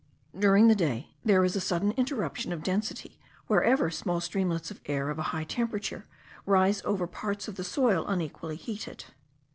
During 0.35 0.67
the 0.67 0.73
day 0.73 1.11
there 1.23 1.45
is 1.45 1.55
a 1.55 1.61
sudden 1.61 1.91
interruption 1.91 2.51
of 2.51 2.63
density 2.63 3.19
wherever 3.45 3.91
small 3.91 4.19
streamlets 4.19 4.71
of 4.71 4.81
air 4.87 5.11
of 5.11 5.19
a 5.19 5.29
high 5.29 5.43
temperature 5.43 6.07
rise 6.47 6.81
over 6.85 7.05
parts 7.05 7.47
of 7.47 7.53
the 7.55 7.63
soil 7.63 8.07
unequally 8.07 8.55
heated. 8.55 9.03